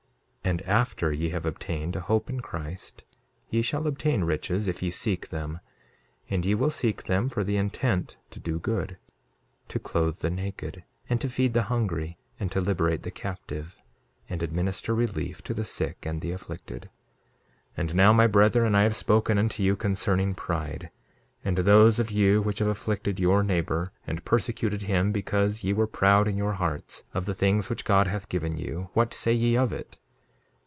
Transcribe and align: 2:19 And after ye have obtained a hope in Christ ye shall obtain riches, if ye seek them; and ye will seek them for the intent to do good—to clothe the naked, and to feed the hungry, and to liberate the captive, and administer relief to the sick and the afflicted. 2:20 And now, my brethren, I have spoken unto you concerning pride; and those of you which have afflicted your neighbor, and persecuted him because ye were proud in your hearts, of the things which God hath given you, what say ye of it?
2:19 0.43 0.49
And 0.49 0.61
after 0.63 1.13
ye 1.13 1.29
have 1.29 1.45
obtained 1.45 1.95
a 1.95 1.99
hope 2.01 2.27
in 2.29 2.41
Christ 2.41 3.05
ye 3.51 3.61
shall 3.61 3.85
obtain 3.87 4.23
riches, 4.25 4.67
if 4.67 4.81
ye 4.81 4.89
seek 4.91 5.29
them; 5.29 5.59
and 6.29 6.43
ye 6.43 6.55
will 6.55 6.71
seek 6.71 7.03
them 7.03 7.29
for 7.29 7.43
the 7.43 7.55
intent 7.57 8.17
to 8.31 8.39
do 8.39 8.59
good—to 8.59 9.79
clothe 9.79 10.17
the 10.17 10.31
naked, 10.31 10.83
and 11.07 11.21
to 11.21 11.29
feed 11.29 11.53
the 11.53 11.61
hungry, 11.69 12.17
and 12.39 12.51
to 12.51 12.59
liberate 12.59 13.03
the 13.03 13.11
captive, 13.11 13.81
and 14.27 14.41
administer 14.43 14.93
relief 14.95 15.41
to 15.43 15.53
the 15.53 15.63
sick 15.63 16.05
and 16.07 16.19
the 16.19 16.31
afflicted. 16.31 16.89
2:20 17.77 17.77
And 17.77 17.95
now, 17.95 18.11
my 18.11 18.27
brethren, 18.27 18.73
I 18.75 18.83
have 18.83 18.95
spoken 18.95 19.37
unto 19.37 19.61
you 19.63 19.75
concerning 19.77 20.33
pride; 20.33 20.89
and 21.45 21.59
those 21.59 21.97
of 21.99 22.11
you 22.11 22.41
which 22.41 22.59
have 22.59 22.67
afflicted 22.67 23.19
your 23.21 23.41
neighbor, 23.43 23.93
and 24.07 24.25
persecuted 24.25 24.81
him 24.81 25.11
because 25.13 25.63
ye 25.63 25.71
were 25.71 25.87
proud 25.87 26.27
in 26.27 26.35
your 26.35 26.53
hearts, 26.53 27.03
of 27.13 27.25
the 27.25 27.35
things 27.35 27.69
which 27.69 27.85
God 27.85 28.07
hath 28.07 28.27
given 28.27 28.57
you, 28.57 28.89
what 28.93 29.13
say 29.13 29.31
ye 29.31 29.55
of 29.55 29.71
it? 29.71 29.97